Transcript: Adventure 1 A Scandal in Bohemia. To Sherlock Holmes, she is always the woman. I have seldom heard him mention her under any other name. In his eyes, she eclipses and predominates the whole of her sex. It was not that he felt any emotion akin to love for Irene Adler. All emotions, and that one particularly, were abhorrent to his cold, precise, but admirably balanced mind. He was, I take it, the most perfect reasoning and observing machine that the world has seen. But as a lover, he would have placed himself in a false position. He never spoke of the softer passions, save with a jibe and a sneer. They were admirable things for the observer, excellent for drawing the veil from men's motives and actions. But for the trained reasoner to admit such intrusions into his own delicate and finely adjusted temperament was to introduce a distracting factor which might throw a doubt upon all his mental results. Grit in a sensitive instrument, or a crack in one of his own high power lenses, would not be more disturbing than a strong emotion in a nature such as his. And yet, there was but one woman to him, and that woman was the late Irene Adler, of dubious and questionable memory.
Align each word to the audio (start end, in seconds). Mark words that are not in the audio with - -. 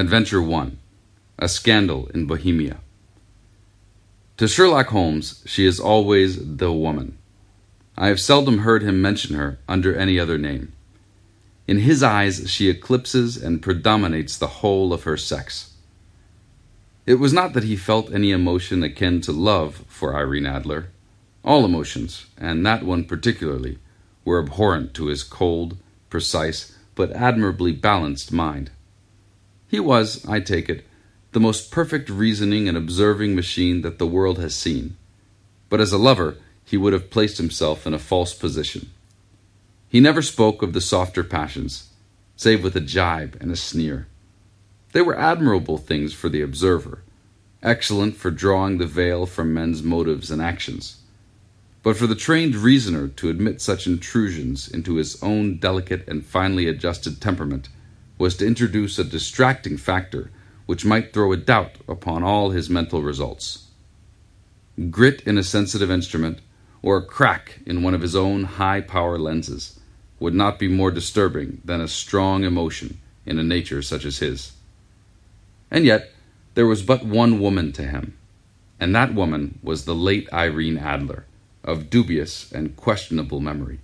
Adventure 0.00 0.40
1 0.40 0.78
A 1.40 1.46
Scandal 1.46 2.08
in 2.14 2.24
Bohemia. 2.24 2.78
To 4.38 4.48
Sherlock 4.48 4.86
Holmes, 4.86 5.42
she 5.44 5.66
is 5.66 5.78
always 5.78 6.56
the 6.56 6.72
woman. 6.72 7.18
I 7.98 8.06
have 8.06 8.18
seldom 8.18 8.60
heard 8.60 8.82
him 8.82 9.02
mention 9.02 9.36
her 9.36 9.58
under 9.68 9.94
any 9.94 10.18
other 10.18 10.38
name. 10.38 10.72
In 11.68 11.80
his 11.80 12.02
eyes, 12.02 12.50
she 12.50 12.70
eclipses 12.70 13.36
and 13.36 13.60
predominates 13.60 14.38
the 14.38 14.62
whole 14.62 14.94
of 14.94 15.02
her 15.02 15.18
sex. 15.18 15.74
It 17.04 17.16
was 17.16 17.34
not 17.34 17.52
that 17.52 17.64
he 17.64 17.76
felt 17.76 18.10
any 18.10 18.30
emotion 18.30 18.82
akin 18.82 19.20
to 19.20 19.32
love 19.32 19.84
for 19.86 20.16
Irene 20.16 20.46
Adler. 20.46 20.86
All 21.44 21.66
emotions, 21.66 22.24
and 22.38 22.64
that 22.64 22.84
one 22.84 23.04
particularly, 23.04 23.76
were 24.24 24.42
abhorrent 24.42 24.94
to 24.94 25.08
his 25.08 25.22
cold, 25.22 25.76
precise, 26.08 26.74
but 26.94 27.12
admirably 27.12 27.72
balanced 27.72 28.32
mind. 28.32 28.70
He 29.70 29.78
was, 29.78 30.26
I 30.26 30.40
take 30.40 30.68
it, 30.68 30.84
the 31.30 31.38
most 31.38 31.70
perfect 31.70 32.10
reasoning 32.10 32.68
and 32.68 32.76
observing 32.76 33.36
machine 33.36 33.82
that 33.82 33.98
the 33.98 34.06
world 34.06 34.40
has 34.40 34.52
seen. 34.52 34.96
But 35.68 35.80
as 35.80 35.92
a 35.92 35.98
lover, 35.98 36.38
he 36.64 36.76
would 36.76 36.92
have 36.92 37.08
placed 37.08 37.36
himself 37.38 37.86
in 37.86 37.94
a 37.94 37.98
false 38.00 38.34
position. 38.34 38.90
He 39.88 40.00
never 40.00 40.22
spoke 40.22 40.62
of 40.62 40.72
the 40.72 40.80
softer 40.80 41.22
passions, 41.22 41.88
save 42.34 42.64
with 42.64 42.74
a 42.74 42.80
jibe 42.80 43.36
and 43.40 43.52
a 43.52 43.56
sneer. 43.56 44.08
They 44.90 45.02
were 45.02 45.16
admirable 45.16 45.78
things 45.78 46.12
for 46.12 46.28
the 46.28 46.42
observer, 46.42 47.04
excellent 47.62 48.16
for 48.16 48.32
drawing 48.32 48.78
the 48.78 48.86
veil 48.86 49.24
from 49.24 49.54
men's 49.54 49.84
motives 49.84 50.32
and 50.32 50.42
actions. 50.42 50.96
But 51.84 51.96
for 51.96 52.08
the 52.08 52.16
trained 52.16 52.56
reasoner 52.56 53.06
to 53.06 53.30
admit 53.30 53.60
such 53.60 53.86
intrusions 53.86 54.68
into 54.68 54.96
his 54.96 55.22
own 55.22 55.58
delicate 55.58 56.08
and 56.08 56.26
finely 56.26 56.66
adjusted 56.66 57.20
temperament 57.20 57.68
was 58.20 58.36
to 58.36 58.46
introduce 58.46 58.98
a 58.98 59.04
distracting 59.04 59.78
factor 59.78 60.30
which 60.66 60.84
might 60.84 61.12
throw 61.12 61.32
a 61.32 61.38
doubt 61.38 61.72
upon 61.88 62.22
all 62.22 62.50
his 62.50 62.68
mental 62.68 63.00
results. 63.00 63.68
Grit 64.90 65.22
in 65.22 65.38
a 65.38 65.42
sensitive 65.42 65.90
instrument, 65.90 66.38
or 66.82 66.98
a 66.98 67.04
crack 67.04 67.60
in 67.64 67.82
one 67.82 67.94
of 67.94 68.02
his 68.02 68.14
own 68.14 68.44
high 68.44 68.82
power 68.82 69.18
lenses, 69.18 69.80
would 70.20 70.34
not 70.34 70.58
be 70.58 70.68
more 70.68 70.90
disturbing 70.90 71.62
than 71.64 71.80
a 71.80 71.88
strong 71.88 72.44
emotion 72.44 73.00
in 73.24 73.38
a 73.38 73.42
nature 73.42 73.80
such 73.80 74.04
as 74.04 74.18
his. 74.18 74.52
And 75.70 75.86
yet, 75.86 76.12
there 76.54 76.66
was 76.66 76.82
but 76.82 77.04
one 77.04 77.40
woman 77.40 77.72
to 77.72 77.84
him, 77.84 78.18
and 78.78 78.94
that 78.94 79.14
woman 79.14 79.58
was 79.62 79.86
the 79.86 79.94
late 79.94 80.28
Irene 80.30 80.76
Adler, 80.78 81.24
of 81.64 81.88
dubious 81.88 82.52
and 82.52 82.76
questionable 82.76 83.40
memory. 83.40 83.80